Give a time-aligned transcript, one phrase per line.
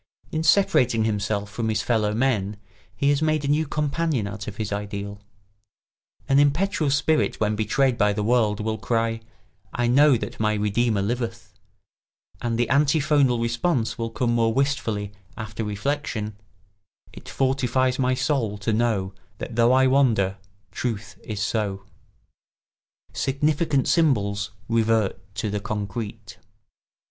[0.31, 2.57] In separating himself from his fellow men
[2.95, 5.21] he has made a new companion out of his ideal.
[6.27, 9.21] An impetuous spirit when betrayed by the world will cry,
[9.71, 11.53] "I know that my redeemer liveth";
[12.41, 16.33] and the antiphonal response will come more wistfully after reflection:
[17.13, 20.39] "It fortifies my soul to know That though I wander,
[20.71, 21.87] Truth is so." [Sidenote:
[23.13, 26.39] Significant symbols revert to the concrete.